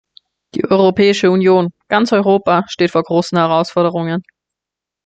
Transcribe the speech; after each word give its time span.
Die 0.55 0.63
Europäische 0.67 1.29
Union, 1.29 1.69
ganz 1.87 2.11
Europa, 2.11 2.63
steht 2.67 2.89
vor 2.89 3.03
großen 3.03 3.37
Herausforderungen. 3.37 4.23